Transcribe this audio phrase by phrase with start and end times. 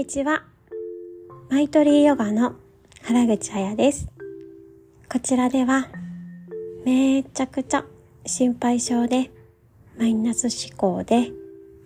[0.00, 0.44] にちは。
[1.50, 2.54] マイトリーヨガの
[3.02, 4.08] 原口彩です。
[5.12, 5.88] こちらでは、
[6.86, 7.84] めちゃくちゃ
[8.24, 9.30] 心配性で、
[9.98, 11.30] マイナス思考で、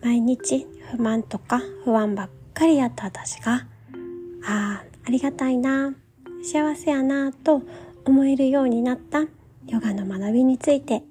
[0.01, 3.65] 毎日不満とか不安ばっかりやった私が、あ
[4.47, 5.93] あ、ありがたいな、
[6.45, 7.63] 幸せやな、と
[8.05, 9.23] 思えるようになった
[9.67, 11.03] ヨガの学びについて、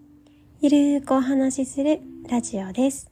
[0.61, 1.99] ゆるーくお話しする
[2.29, 3.11] ラジオです。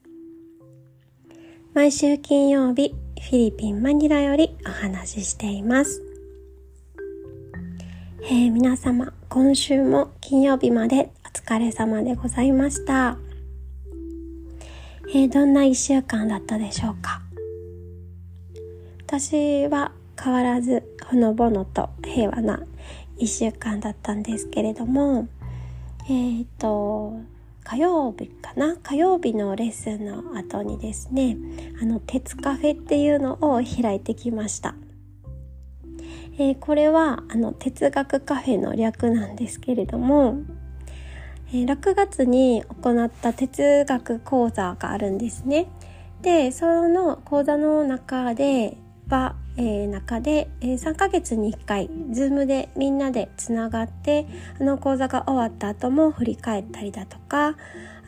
[1.73, 6.01] 毎週金曜日、フィリピン・マニラよりお話ししています。
[8.23, 13.17] えー、皆様、今週も金曜日までお疲れ様でございました。
[15.13, 17.21] えー、どんな一週間だったでしょうか？
[19.05, 19.91] 私は
[20.21, 22.63] 変わらずほのぼのと平和な
[23.17, 25.27] 一週間だったんですけれども、
[26.09, 27.21] えっ、と、
[27.63, 28.77] 火曜日かな？
[28.81, 31.37] 火曜日のレッスンの後にですね
[31.81, 34.75] あの鉄カフェっていうのを開いてきました、
[36.37, 40.39] えー、これはあの哲学カフェの略なんですけれども、
[41.49, 45.67] えー、6月に行った哲学講座があるんですね。
[46.21, 54.25] でその講座の中ではえー、中で、え、3ヶ月に1回 Zoom でみんなでつながって
[54.59, 57.55] あの講座が終わった後も振り返ったりだとか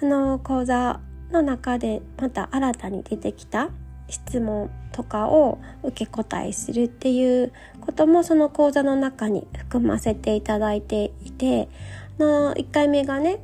[0.02, 1.00] あの講座
[1.32, 3.70] の中でまた新たに出てきた
[4.10, 11.70] 質問とかを受け答えするっていうこともその講座の中に含ませていただいていて
[12.18, 13.40] の1回目がね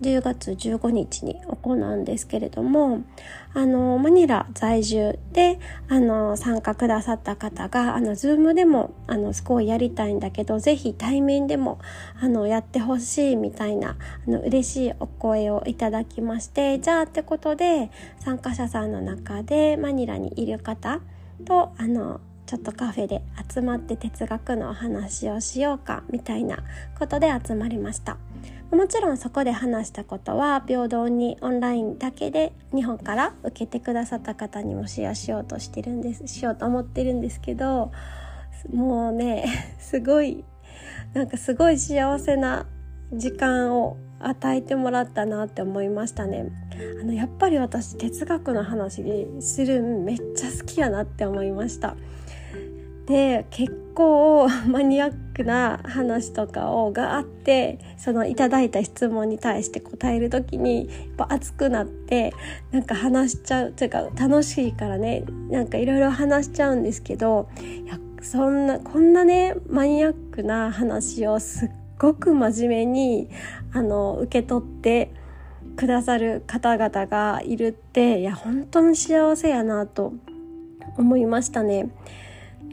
[0.00, 3.02] 10月15日に行うんですけれども、
[3.54, 11.78] あの、マニラ在住で、あの、参加くださった方が、あの、ズームでも、あの、すごいやりたいんだけど、ぜひ対面でも、
[12.20, 21.00] あの、やってほしいみたいな、あの、嬉しいお声をいただきまして、じゃあってことで、参加者さんの中で、マニラにいる方
[21.44, 23.20] と、あの、ちょっとカフェで
[23.52, 26.64] 集まって哲学のお話をしようかみたいな
[26.98, 28.16] ことで集まりました。
[28.70, 37.92] もちろんそこで話したことは平等にオンラインだけで日本から受けてくださった方にもシェアしようとしてるんですしようと思ってるんですけど
[38.72, 40.44] もうねすごい
[41.14, 42.66] なんかすごい幸せな
[43.12, 46.46] 時間を与えてもらったなって思いましたね。
[47.00, 51.96] あのやっぱり私哲学の話するめっちゃ好きやなって思いました。
[53.08, 62.34] で結構マニアックな話とかをがあってそのいただいた質問に対して答える時にやっぱ熱くなって
[62.70, 73.30] なんか話しちゃうというか楽しいからねなんかいろいろ話しちゃうんですけどいやそんなこんなねマニアックな話をすっごく真面目に
[73.72, 75.14] あの受け取って
[75.76, 80.12] くださる方々がいるっていや本当に幸せやなと
[80.98, 81.88] 思いましたね。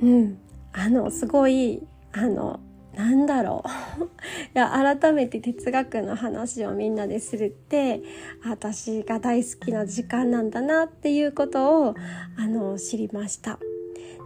[0.01, 0.37] うん、
[0.73, 2.59] あのすごいあの
[2.95, 3.63] なんだろ
[3.99, 4.07] う い
[4.53, 8.01] や改めて哲学の話をみんなでするって
[8.45, 11.95] 私が大好きな時間なんだなっていうことを
[12.37, 13.59] あの知りました。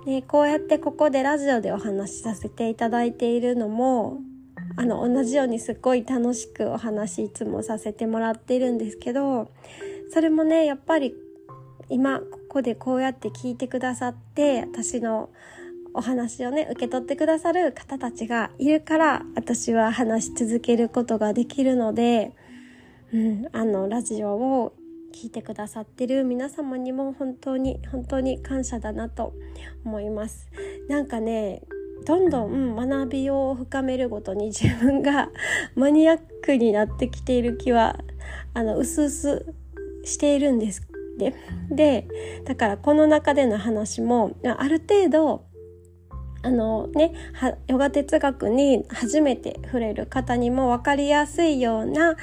[0.05, 4.21] でこうやってここでラジオでお話しさせていただいているのも
[4.77, 9.49] あの同じようにすっごい楽しくお話いつもさせてもらっているんですけど
[10.11, 11.15] それもねやっぱり
[11.89, 15.29] 今ここでこうやって聞いてくださって私の
[15.93, 22.33] お話をね受け取ってくださる方たちがいるから私は話し続けることができるので、
[23.13, 24.73] うん、あのラジオを
[25.13, 29.33] 聞いてくださってる皆様にも本当に本当に感謝だなと
[29.83, 30.49] 思います。
[30.87, 31.63] なんかね
[32.05, 35.29] どんどん学びを深めるごとに自分が
[35.75, 37.99] マニアックになってきている気は
[38.53, 39.41] あの薄々
[40.05, 41.35] しているんですで
[41.69, 42.07] で
[42.45, 45.48] だからこの中での話もある程度
[46.41, 47.11] あのね、
[47.67, 52.15] ヨガ哲学に初めて触れる方にも分かりやすいようなっ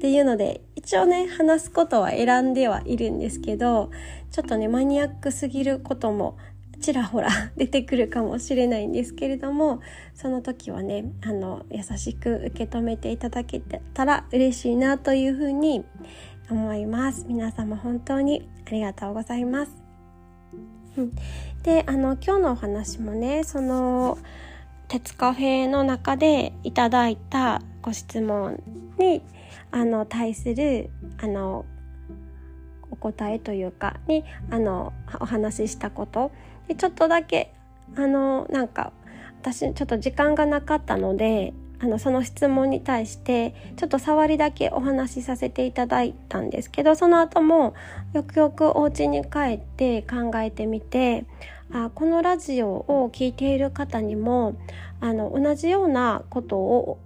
[0.00, 3.90] ていうので一応ね話すことは選んではいるんですけど
[4.30, 6.36] ちょっとねマニアックすぎることも
[6.82, 9.80] ちらほら出てくるかもしれないんですけれども
[10.14, 13.60] その時はねあの優しく受け止めていただけ
[13.94, 15.84] たら嬉しいなというふうに
[16.50, 17.24] 思います。
[17.28, 19.72] 皆様本当にありがとうございます。
[21.62, 24.18] であの今日のお話もねその
[24.88, 28.62] 鉄カフェの中でいただいたご質問
[28.98, 29.22] に
[29.70, 31.64] あの対するあの
[32.90, 36.30] お答えというかにあのお話ししたこと。
[36.68, 37.54] でちょっとだけ
[37.96, 38.92] あのなんか
[39.40, 47.74] 私ちょっと時間がなかったのであのその質問に対してちょっと触りだけお話しさせていただいたんですけどその後も
[48.12, 51.24] よくよくお家に帰って考えてみて
[51.72, 54.54] あこのラジオを聴いている方にも
[55.00, 57.00] あの同じようなことを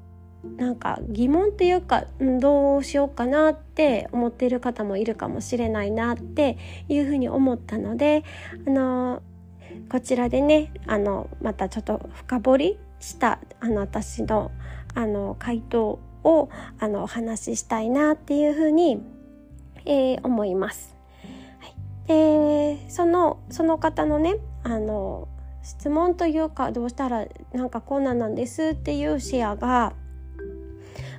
[0.58, 6.58] なんか疑問っていうかどうしようかなって思っている方もいるかもしれないなって
[6.88, 8.24] いうふうに思ったので
[8.66, 9.22] あの
[9.88, 14.50] こちらでねあのまたちょっと深掘りしたあの私の
[14.94, 16.48] あの回答を
[16.78, 19.02] あのお話ししたいなっていうふうに、
[19.84, 20.96] えー、思います。
[21.60, 21.74] はい、
[22.08, 25.28] でそのその方のねあの
[25.62, 29.92] 質問というかどうしたらなんかこんなんなんですっていうシェアが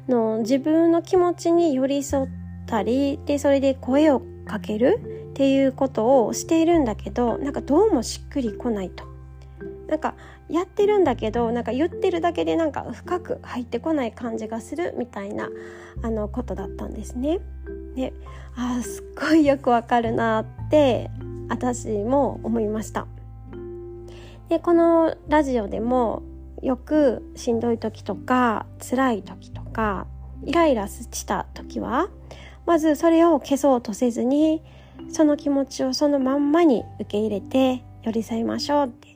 [0.07, 2.29] の自分の気持ちに寄り添っ
[2.65, 9.06] たりでそれで声をかけるっていうことをしているんだけどなんかどうもしっくりこないと。
[9.87, 10.15] なんか
[10.49, 15.49] やってるんだけどなんか言ってるだけでなんか深く入ってこない感じがするみたいな
[16.03, 17.39] あのことだったんですね。
[17.95, 18.13] で
[18.55, 21.09] あすっごいよくわかるなって
[21.49, 23.07] 私も思いました。
[24.49, 26.23] でこのラジオでも
[26.61, 30.07] よくしんどい時とか辛い時とか
[30.45, 32.09] イライラした時は
[32.65, 34.61] まずそれを消そうとせずに
[35.09, 39.06] その気持ちをそのまんまに受け入れて寄り添いましょうって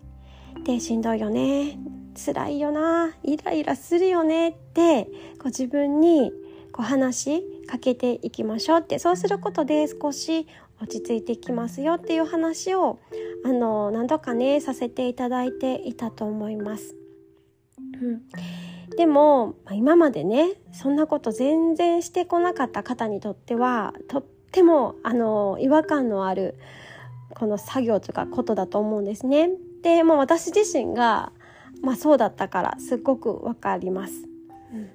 [0.63, 1.79] でしんどいよね
[2.15, 6.31] 辛いよなイライラするよねってこう自分に
[6.71, 10.47] こう話しかけていきましょうってそうすることで少し
[10.81, 12.99] 落ち着いてきますよっていう話を
[13.45, 16.95] あの何度かねさせていただいていたと思います。
[18.01, 18.21] うん、
[18.97, 26.55] でも今までねそんなこと全然してこなかった方にとってはとってもあの違和感のある
[27.35, 29.49] この作業というかことだと思うんですね。
[29.81, 31.31] でも私自身が、
[31.81, 34.13] まあ、そうだったからすっごくわかります。
[34.73, 34.89] うん、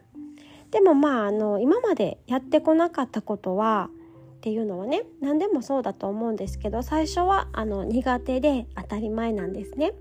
[0.71, 3.91] でもまああの今までやってこなかったことは
[4.37, 9.93] っていうのはね何でもそうだと思うんですけど最初はあの苦手で当たり前なんですね。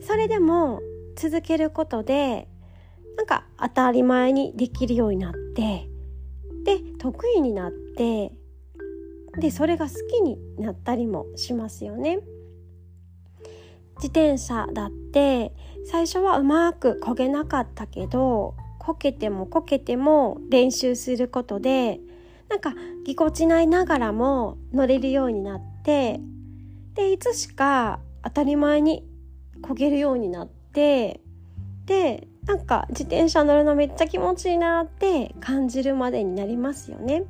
[0.00, 0.80] それでも
[1.16, 2.48] 続けることで
[3.16, 5.88] なんか当たり前にできるようになって
[6.64, 8.32] で得意になって
[9.38, 12.20] でそれが好きになったりもしますよね。
[14.02, 15.52] 自転車だって
[15.90, 22.00] 最初はうまく焦げなかったけどこけてもこけても練習することで
[22.48, 22.74] なんか
[23.04, 26.20] ぎこちないながらも乗れるようになって
[26.94, 29.06] でいつしか当たり前に
[29.62, 31.20] 焦げるようになって
[31.84, 37.24] でなんか自転車乗るのめっちゃ気持ちいいなって感じるまでになりますよね。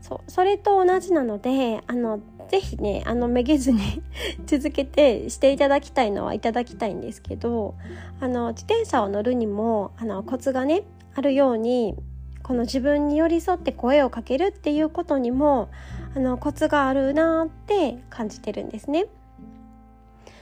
[0.00, 4.02] そそれと同じなのであのぜひねあのめげずに
[4.46, 7.74] 続けてしていただきたいのはいただきたいんですけど
[8.20, 10.82] あの自転車を乗るにもあのコツがね
[11.14, 11.94] あるように
[12.42, 15.68] この自分に寄り添って声をかけるっていうことにも
[16.16, 19.06] あのコツがあるなって感じてるんですね。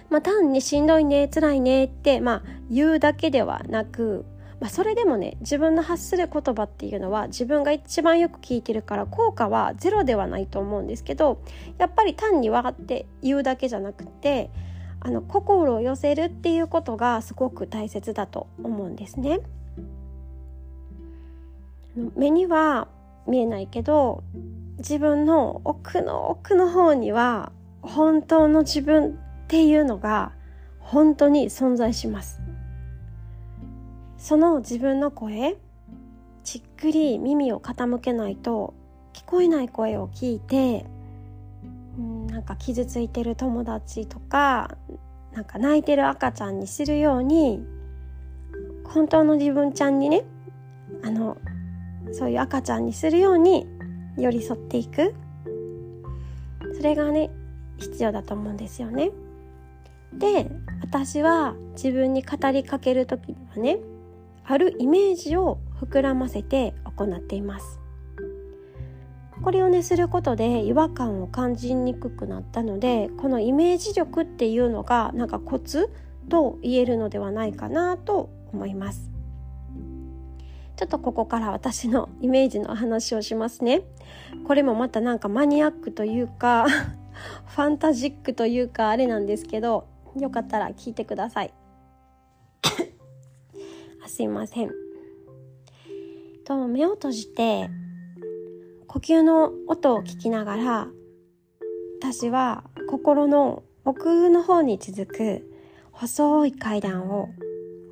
[0.09, 4.25] まあ、単にしんどいね辛いねって、まあ、言うだけではなく、
[4.61, 11.43] まあ、それでもね自分の発する言葉っていうのは自分が一番よく聞いてるから効果はゼロではないと思うんですけど
[11.79, 14.51] やっぱり単に分かって言うだけじゃなくて
[15.01, 19.41] あの心を寄せるっていうことがすごく大切だと思うんですね。
[22.15, 22.89] 目には
[23.27, 24.23] 見えないけど
[24.79, 30.33] 自分の奥の奥の方には本当の自分っていうのが
[30.79, 32.41] 本当に存在します
[34.27, 35.57] その自分の声
[36.43, 38.75] じっくり耳を傾けないと
[39.13, 40.85] 聞こえない声を聞いて
[42.27, 44.77] なんか傷ついてる友達とか
[45.33, 47.65] なんか泣いてる赤ちゃんにするように
[48.83, 50.25] 本当の自分ちゃんにね
[51.05, 51.37] あの
[52.11, 53.65] そういう赤ちゃんにするように
[54.19, 55.15] 寄り添っていく
[56.77, 57.31] それがね
[57.79, 59.13] 必要だと思うんですよね。
[60.13, 60.51] で
[60.83, 63.79] 私は自分に語りかける時にはね
[64.49, 67.81] あるイメージを膨らませて行っています。
[69.43, 75.91] これをねすることで違和感を感じにくくなったのでこのイメージ力っていうのがなんかコツ
[76.31, 79.11] と言えるのではないかなと思います。
[80.77, 83.83] ちょっとここから私のイメージの話をしますね。
[84.47, 86.67] これもまたなんかマニアックというか
[87.47, 89.87] ファンタジックというかあれなんですけど
[90.17, 91.53] よかったら聞いてください。
[94.09, 94.71] すいません
[96.45, 97.69] と目を閉じて
[98.87, 100.89] 呼吸の音を聞きながら
[102.01, 105.51] 私は心の奥の方に続く
[105.93, 107.29] 細い階段を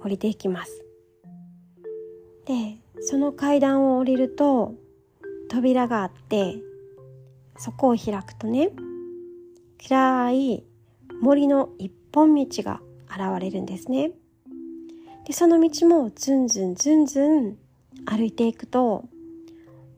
[0.02, 0.84] 降りていきます
[2.46, 4.74] でその階段を降りると
[5.48, 6.56] 扉があって
[7.56, 8.70] そこを開くとね
[9.86, 10.64] 暗い
[11.20, 14.12] 森の一本道が現れるんですね。
[15.26, 17.56] でその道もずんずんずんずん
[18.06, 19.04] 歩いていくと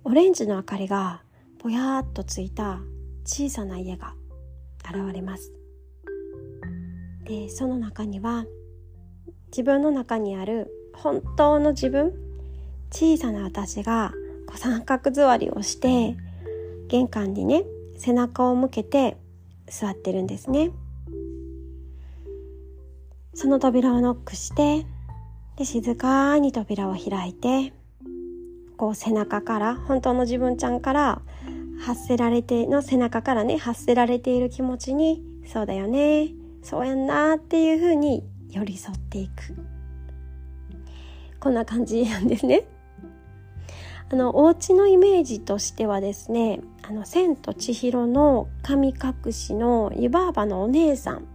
[0.05, 1.23] オレンジの明かりが
[1.63, 2.81] ぼやっとついた
[3.25, 4.15] 小さな家が
[4.85, 5.53] 現れます。
[7.25, 8.47] でその中には
[9.49, 12.15] 自分の中にある本当の自分
[12.93, 14.13] 小さな私が
[14.55, 16.17] 三角座りをして
[16.89, 17.65] 玄関にね
[17.97, 19.17] 背中を向けて
[19.69, 20.71] 座ってるんですね
[23.35, 24.87] その扉をノックして
[25.57, 27.73] で静かに扉を開いて
[28.77, 31.23] こう背中から本当の自分ちゃんから
[31.81, 36.31] 発せられての背中からね発せられている気持ちにそうだよね
[36.63, 39.55] そうやんなっていう風に寄り添っていく。
[41.39, 42.67] こんな感じなんですね。
[44.11, 51.27] あのお家のイメージとしてはですね「あの千と千尋の神隠し」の湯婆婆のお姉さん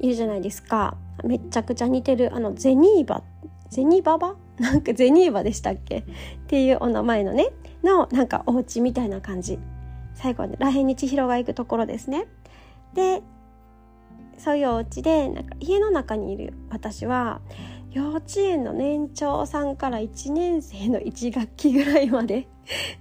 [0.00, 0.96] いるじゃないですか。
[1.24, 2.34] めちゃくちゃ似てる。
[2.34, 3.22] あのゼニーバ。
[3.70, 4.36] ゼニババ？
[4.58, 5.98] なんかゼニーバでしたっけ？
[5.98, 6.04] っ
[6.46, 7.48] ていうお名前のね。
[7.82, 9.58] のなんかお家みたいな感じ。
[10.14, 12.26] 最後は、ね、らへんに千尋が行くところですね。
[12.94, 13.22] で
[14.36, 17.40] そういうお家でなんか家の中にいる私は
[17.90, 22.48] 幼稚園の年長さんから1年生の1学期ぐらいまで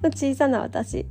[0.02, 1.06] の小さな私。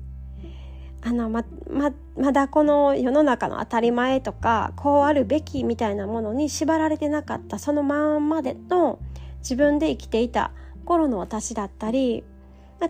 [1.07, 8.99] あのまままだこの世の中の当たり前とかこうあるべきみたいなものに縛られてなかったそのまんまでの
[9.39, 10.51] 自分で生きていた
[10.85, 12.25] 頃の私だったり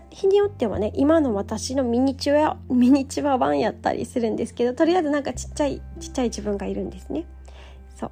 [0.09, 7.25] 日によってはね今の私のミニチュアミニチュア版やったりするんですけどとりあえずなんかちっちゃいちっちゃい自分がいるんですね。
[7.95, 8.11] そう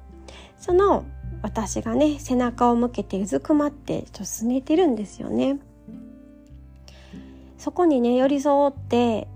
[0.56, 1.04] その
[1.42, 5.58] 私がね背中を向けてうずくまってちょっとすねてるんですよね。
[7.58, 9.26] そこにね寄り添って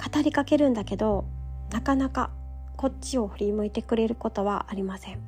[0.00, 1.26] 語りかけるんだけど
[1.70, 2.30] なかなか
[2.76, 5.20] こっちを振り向いてくれることはありません。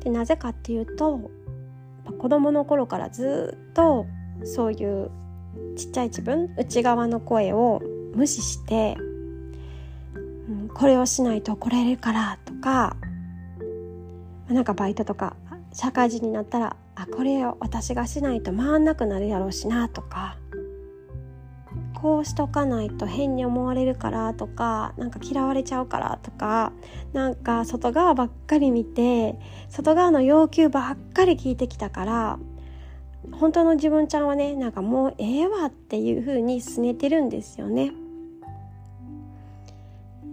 [0.00, 1.30] でなぜかっていうと
[2.18, 4.06] 子供の頃からずっと
[4.44, 5.10] そういう
[5.76, 7.82] ちっちゃい自分内側の声を
[8.14, 8.96] 無視して、
[10.48, 12.96] うん、これをしないと怒られるからとか
[14.48, 15.36] なんかバイトとか
[15.72, 20.38] 社会人になったらあこれを私がしないと回んなくなるやろうしなとか
[21.96, 26.72] こうしとかないと変に思われるからとかなんか嫌われちゃうからとか
[27.14, 29.38] なんか外側ばっかり見て
[29.70, 32.38] 外側の要求ばっかり聞いてきたから
[33.32, 37.92] 本当の自分ちゃんはねなんかもうええわっていう風にすねてるんですよね。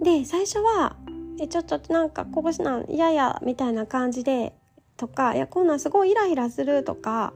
[0.02, 0.98] で最初は
[1.40, 4.54] えちょっとなんかこうしなん嫌やみたいな感じで
[4.98, 7.34] とかいやこんなんすごいイライラするとか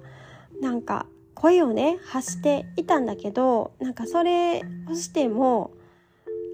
[0.61, 1.05] なんか
[1.37, 5.71] 声をね発していたんだけどなんかそれをしても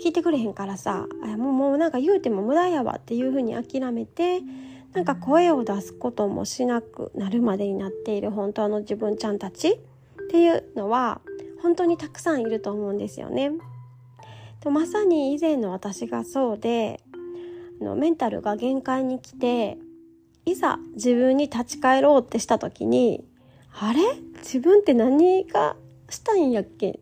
[0.04, 4.42] 聞いてくれへんからさもうもうなんか言うても無駄やわっていうふうに諦めて
[4.92, 9.78] なんか声を出すこともしなくなるまでになっている本当の自分ちゃんたちっ
[10.30, 11.22] ていうのは
[11.62, 13.52] 本当にたくさんいると思うんですよね。
[14.60, 17.00] とまさに以前の私がそうで
[17.82, 19.78] あのメンタルが限界に来て
[20.46, 23.24] いざ自分に立ち返ろうってした時に
[23.80, 24.00] あれ？
[24.38, 25.76] 自分って何が
[26.10, 27.00] したいんやっけ？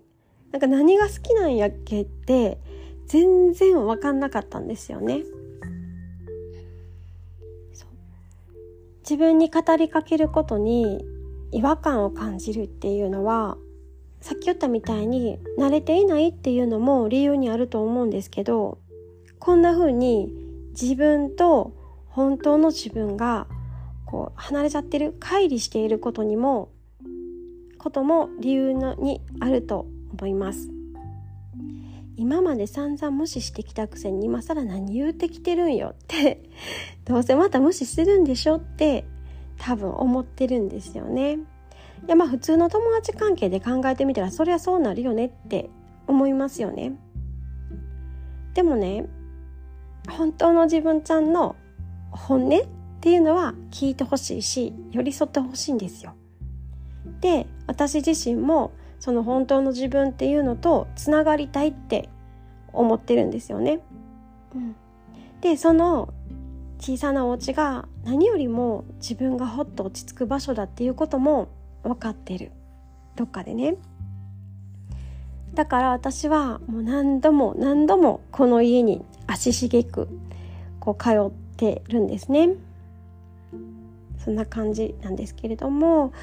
[0.51, 2.59] なんか何が好きなんやっけって
[3.07, 5.23] 全然わかんなかったんですよね。
[9.03, 11.03] 自分に語りかけることに
[11.51, 13.57] 違和感を感じるっていうのは
[14.21, 18.77] さっき言ったみたいに慣れていないっていうのも理由にあると思うんですけど
[19.39, 20.31] こんな風に
[20.79, 21.73] 自分と
[22.07, 23.47] 本当の自分が
[24.11, 26.69] こう離れちゃってる乖離していることにも
[27.77, 30.69] ことも理由のにあると思います。
[32.17, 36.43] 今まで散々無視してきたくせに今更何言うてきてるんよって
[37.05, 39.05] どうせまた無視するんでしょって
[39.57, 41.35] 多分思ってるんですよね。
[41.35, 41.39] い
[42.07, 45.69] やまあ普通の友達関係で考えてみたらそりゃそうなるよねって
[46.05, 46.93] 思いますよね。
[48.53, 49.07] でもね
[50.09, 51.55] 本当の自分ちゃんの
[52.11, 56.13] 本音っていうのは聞いてほしいし寄り添ってほしいんですよ。
[57.19, 62.09] で私自身もその本当の自分っていうのとつながりたいって
[62.71, 63.79] 思ってるんですよね。
[64.53, 64.75] うん、
[65.41, 66.13] でその
[66.77, 71.47] 小さなお家が何よりも自分がほっと落ち着く場所だっていうことも
[71.81, 72.51] 分かってる
[73.15, 73.77] どっかでね。
[75.55, 80.07] だから私はもう何度も何度もこの家に足しげく
[80.79, 82.49] こう通ってるんですね。
[84.23, 86.13] そんな感じなんですけれども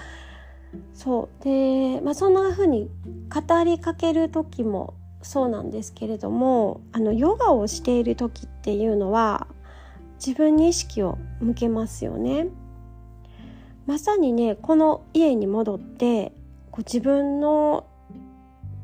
[0.95, 2.90] そうで、まあ、そんな風に
[3.28, 9.49] 語りかける時もそうなんですけれどもあのヨガをしている時っていうのは
[10.25, 12.49] 自分に意識を向けますよね。
[13.87, 16.33] まさにねこの家に戻って
[16.71, 17.87] こう自分の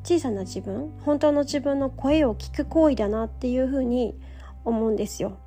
[0.02, 4.14] 小さな自分本当の自分の声を聞く行為だなっていうふうに
[4.64, 5.38] 思うんですよ。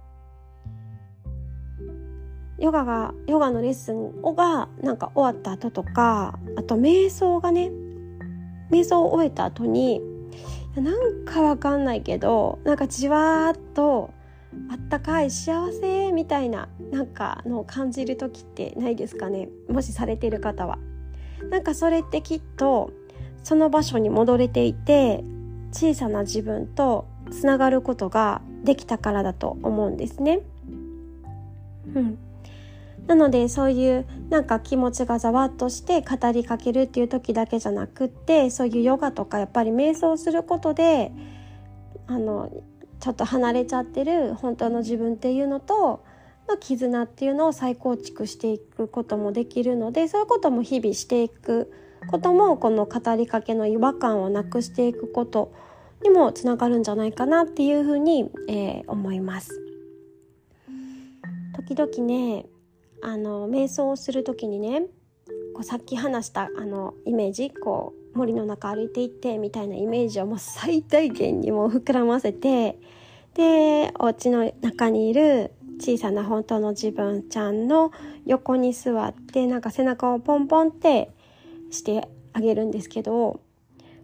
[2.59, 7.71] ヨガがヨガのレッスンがなんか終わった後とかあと瞑想がね
[8.71, 10.01] 瞑想を終えた後に
[10.75, 14.11] なんかわかんないけどなんかじわーっと
[14.71, 19.49] あったかい幸せみたいななんかのを感じる時ってないですかね？
[19.69, 20.79] もしされてる方は。
[21.51, 22.91] なんかそれってきっと
[23.43, 25.23] その場所に戻れていて
[25.71, 30.41] 小さな自分とつながることができたからだと思うんですね。
[31.95, 32.17] うん、
[33.07, 41.11] なのでそういうなんか気持ちがざわっとして語りかけるっていう時だけじゃなくってそういうヨガとかやっぱり瞑想することで
[42.07, 42.51] あの
[42.99, 46.03] ちょっと離れちゃってる本当の自分っていうのと
[46.49, 51.71] の絆っていうのを再構築していくこともできるのでそういうことも日々していく
[52.07, 55.53] こともこの語りかけの違和感をなくしていくこと
[56.03, 59.61] にもつながるんじゃないかなっていうふうに、えー、思います。
[61.55, 62.45] 時々ね
[63.01, 64.83] あの瞑想をする時にね
[65.53, 72.79] こうさっき話したあのイメージこう森の中歩いていってみたいなイメージをもう最大限にも膨らませて
[73.35, 77.91] でお家の中にいる小さな本当の自分ちゃんの
[78.25, 81.11] 横に座ってなんか背中をポンポンって
[81.69, 83.39] してあげるんですけど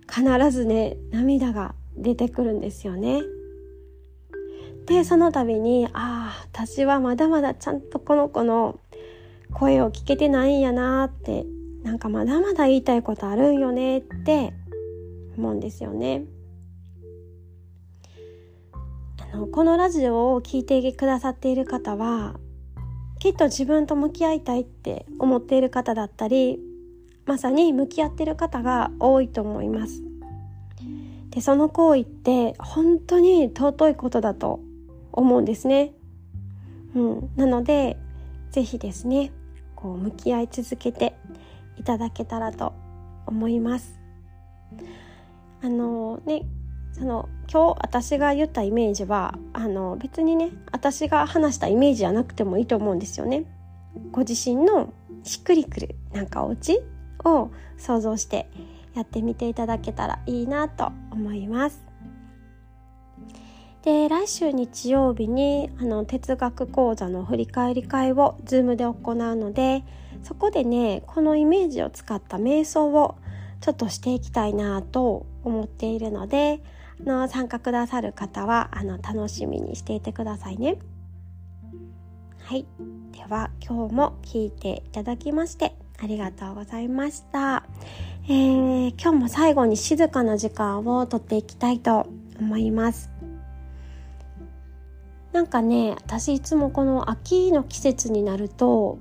[0.08, 3.22] 必ずね涙が出てくるんですよね。
[4.86, 8.80] でその度にああ私はまだまだちゃんとこの子の
[9.54, 11.46] 声を聞けてないんやなって
[11.84, 14.54] なんかまだまだ言いたいことあるんよねって
[15.38, 16.26] 思うんですよね。
[19.34, 22.36] あのこのラジオを聴いてくださっている方は
[23.20, 26.60] きっと自分と向き合いたいって思っている方だったり
[27.26, 30.04] まさに向き合ってる方が多いと思います。
[31.30, 34.60] でその行為って本当に尊いことだと
[35.12, 35.94] 思うんですね。
[36.96, 37.98] うん、なので
[38.52, 39.32] 是非ですね
[39.84, 41.14] こう向き合い続けて
[41.76, 42.74] いただけたらと
[43.28, 44.00] 思います。
[45.62, 46.44] あのね
[46.94, 53.44] その今日私が言ったイメージはあの別にね私が話したイメージじゃなくてもいいと思うんですよね。
[54.12, 54.94] ご自身の
[55.24, 56.80] しっくりくるなんかお家
[57.26, 58.50] を想像して
[58.94, 61.93] やってみていただけたらいいなと思います。
[63.84, 69.84] で来週日曜日にあの哲学講座の振り返り会を Zoom で行うので
[70.24, 73.16] そこでねこのイメージを使った瞑想を
[73.60, 76.62] ちょっとしていきたいなと思っているので
[77.02, 80.78] あの参加くださる方はあの楽しみにしていてくださいね。
[82.40, 82.66] はい。
[83.12, 87.64] では今日も聞いていただきましてありがとうございました。
[88.26, 92.08] えー、今日も最後に静かな時間をとっていきたいと
[92.40, 93.13] 思います。
[95.34, 99.00] なんかね、私いつもこの秋の季節になると、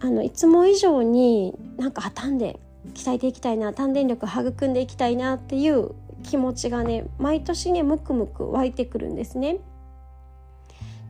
[0.00, 2.46] あの、いつも以上になんか丹田
[2.94, 5.90] 鍛えていきたいな、丹田力育んでいきたいなっていう
[6.22, 9.58] 気持ちがね、毎年ね、ムクムク湧いてくるんですね。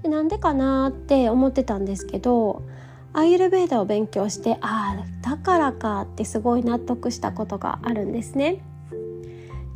[0.02, 2.62] でなんでかなって思ってたんですけど、
[3.12, 8.62] アイルベーダを勉強してああだからかってすごい納得したことがあるんですね。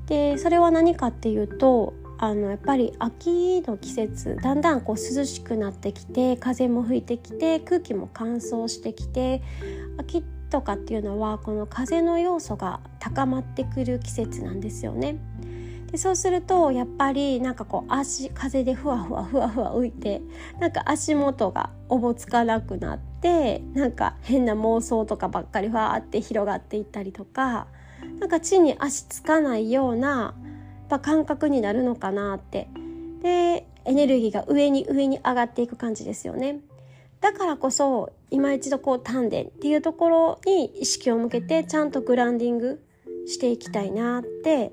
[0.06, 9.42] でそれは何かっていうとあのやっぱり秋の季節だんだんこう涼しくなってきて風も吹いてきて空気も乾燥してきて
[9.98, 15.18] 秋とかっていうのはこの風の要素が高まってくる季節なんですよね。
[15.90, 20.22] でそうするとやっぱりなんかこう足風でふわふわふわふわ浮いて
[20.60, 27.66] なんか足元がおぼつかなくなってなんか変な妄想とかばっかりふわって広がっていったりとか
[28.20, 30.36] なんか地に足つかないような
[30.92, 32.68] や感覚になるのかなって
[33.22, 36.60] でエネルギーが上に上に上がっていく感じですよね。
[37.20, 42.82] だからこそ今一度こう丹田っていうところに意識を向けてちゃんとグランディング
[43.26, 44.72] していきたいなって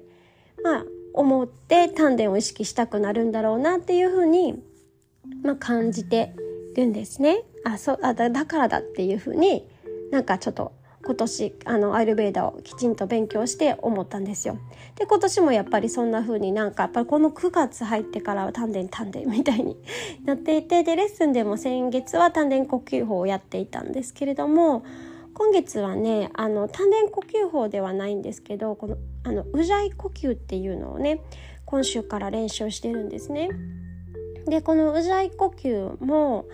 [0.64, 4.64] まあ思って丹田を意識したくなるんだろうなっていうふうに、
[5.44, 6.34] まあ、感じて
[6.76, 7.44] るんですね。
[7.64, 9.68] あそうあだだからだっていうふうに
[10.12, 10.72] なんかちょっと
[11.10, 14.60] 今年あのアイルベーダをきちんと勉強して思ったんですよ。
[14.96, 19.76] で今年もやっぱりそんな風になんかやっぱりこの9月入ってからは丹田丹田みたいに
[20.24, 24.84] なっていてでレッスンでも先月は丹田呼吸法をやっていたんですけれども
[25.34, 31.24] 今月はねあの丹田呼吸法ではないんですけどこのあのうじゃい呼吸っていうのをね
[31.66, 33.50] 今週から練習してるんですね。
[34.46, 36.46] でこのうじゃい呼吸も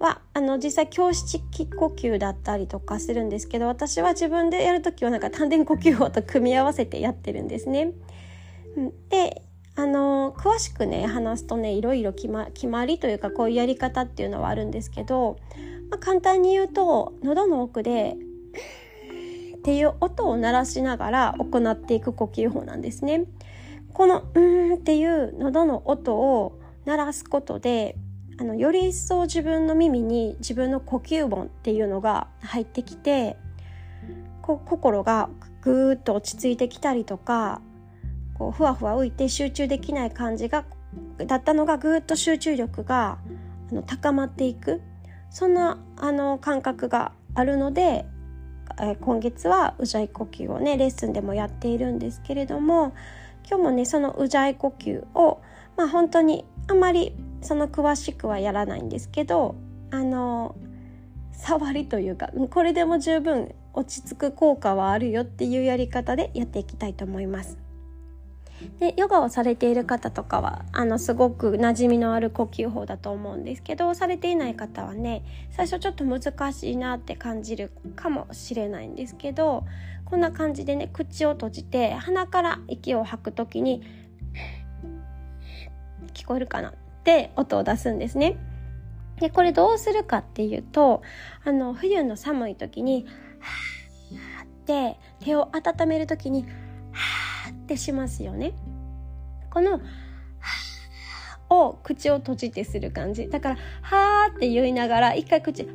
[0.00, 7.92] はあの実際教室呼吸だったりとかするんですけど私は自分でやる時はなんか丹田呼吸法と組み合わせてやってるんですね。
[9.10, 9.42] で
[9.76, 15.38] あの詳しくね話すとねいろいろ決ま決まりというかこういうやり方っていうのはあるんですけど、
[15.90, 18.16] まあ、簡単に言うと喉の奥で
[19.56, 23.26] っていう音を鳴らしながら行っていく呼吸法なんですね。
[23.92, 27.96] この「うん」っていう喉の音を鳴らすことで
[28.40, 33.36] あのより一層自分の耳に自分の呼吸音っていうのが入ってきて
[34.40, 35.28] こ心が
[35.60, 37.60] ぐーっと落ち着いてきたりとか
[38.34, 40.64] こうふわふわ浮いて集中できない感じが
[41.18, 43.18] だったのがぐーっと集中力が
[43.70, 44.80] あの高まっていく。
[45.30, 48.04] そんなあの感覚があるので、
[48.80, 52.94] え今月はうじゃい呼吸をねレッスンでもやっているんですけれども
[53.48, 55.40] 今日もねそのうじゃい呼吸を
[55.76, 59.54] まあ本当にあまりその詳しくはやらないんですけど
[59.90, 60.54] あの
[61.32, 67.58] 触りというかこれでも十分落ち着く効果はあるよっていうやり方でやっていきたいと思います。
[68.78, 79.64] でヨガをされている方とかはあのすごく馴染みのある呼吸法だと思うんですけどされていない方はね最初ちょっと難しいなって感じるかもしれないんですけど
[80.04, 83.82] こんな感じでね口を閉じて鼻から息を吐く時に
[86.12, 86.74] 聞こえるかな？
[87.00, 88.36] って音を出すんですね。
[89.18, 91.02] でこれどうするかっていうと
[91.44, 93.04] あの冬の寒い時に
[93.40, 94.46] 「はーっ
[94.94, 96.42] て手を温める時に
[96.92, 98.52] 「はーってしますよね。
[99.50, 99.80] この
[101.52, 105.74] を口を閉じてする感じだから「はーって言いながら一回口「はー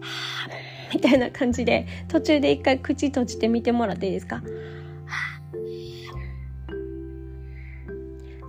[0.93, 4.41] みたいな感じで途中で一回口閉じてみてもらっていいですか？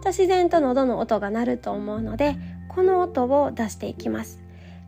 [0.03, 2.37] と自然と喉の音が鳴ると思うので
[2.77, 4.39] この音を出していきます。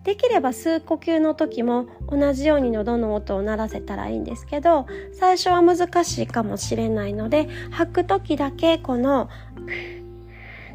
[0.04, 9.28] できれば吸う呼吸の時も同じように喉の音を鳴らせたらいいんですけど最初は難しいかもしれないので吐く時だけこの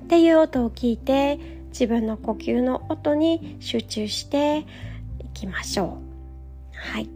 [0.03, 4.65] っていう音を聞いて自分の呼吸の音に集中して
[5.19, 6.93] いきましょう。
[6.93, 7.09] はい。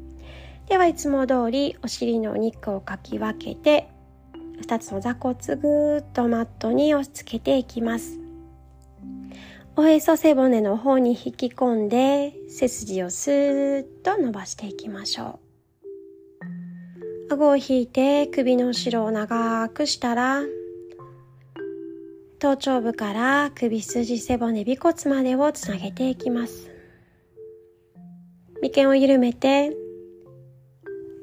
[0.67, 3.89] ではいつも通りお尻のお肉をかき分けて
[4.61, 8.26] 2つの座骨ぐーっとマットに押し付けていきます。
[9.79, 15.39] おへそ背骨の方に引き込んで背筋をスーッと伸ばしていきましょ
[17.29, 17.33] う。
[17.33, 20.41] 顎を引いて首の後ろを長くしたら
[22.39, 26.71] 頭頂部から首筋背骨尾骨までをつなげていきます。
[28.63, 29.77] 眉間を緩めて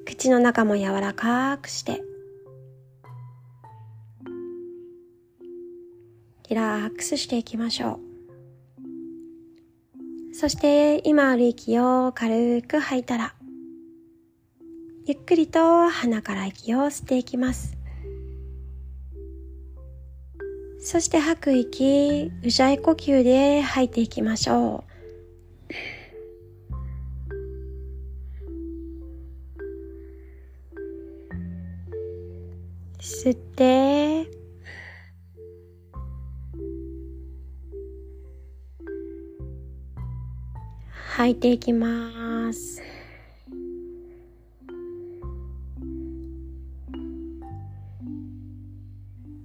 [0.07, 2.05] 口の中も柔らかくして
[6.49, 8.04] リラックスしていきましょう。
[10.37, 13.35] そして今ある息を軽く吐いたら、
[15.07, 17.79] ゆっくりと鼻から息を吸っていきます。
[20.81, 24.95] そして吐く息、うじゃい呼吸で吐いていきましょう。
[33.01, 34.27] 吸って、
[41.17, 42.83] 吐いていきます。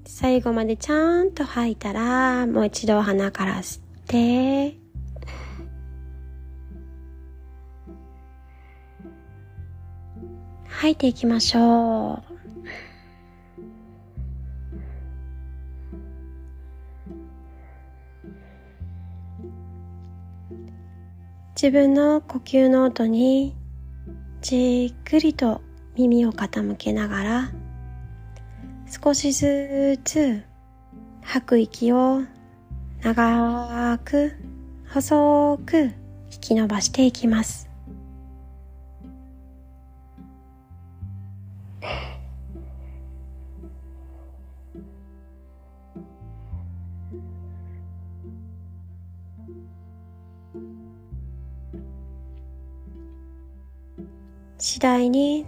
[0.04, 4.80] 最後までちゃんと吐いたら、もう一度鼻から吸って、
[10.66, 12.29] 吐いていきましょう。
[21.62, 23.54] 自分の呼吸の音に
[24.40, 25.60] じっくりと
[25.98, 27.52] 耳を傾けながら
[28.88, 30.42] 少しずつ
[31.22, 32.22] 吐く息を
[33.02, 34.38] 長く
[34.88, 35.78] 細く
[36.32, 37.69] 引き伸ばしていきます。
[54.72, 55.48] 次第に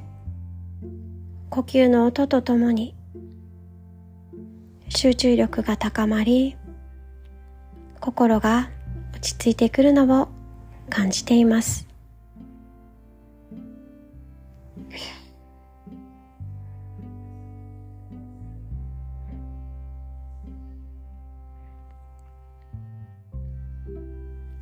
[1.51, 2.95] 呼吸の音とともに
[4.89, 6.57] 集中力が高まり
[7.99, 8.71] 心が
[9.13, 10.27] 落ち着いてくるのを
[10.89, 11.87] 感じています。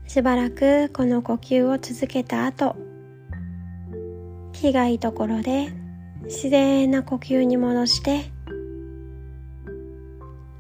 [0.05, 2.75] しばらくこの呼吸を続けた後
[4.59, 5.71] 気がいいところで
[6.25, 8.29] 自然な呼吸に戻して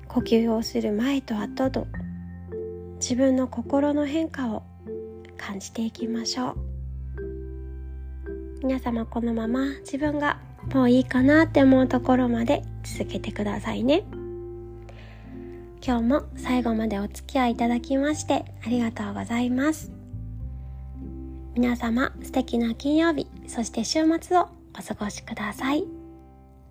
[0.07, 1.87] 呼吸をする前と後と
[3.01, 4.63] 自分の心の変化を
[5.37, 6.55] 感じていきましょう。
[8.63, 10.39] 皆様このまま自分が
[10.73, 14.03] もういいかなって思うところまで続けてくださいね。
[15.85, 19.91] 今日も最後までお付き合いいただきましてありがとうございます。
[21.53, 23.38] 皆様素敵な金曜日。
[23.49, 25.83] そして週末をお過ごしください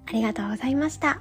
[0.06, 1.20] ありがとうございました。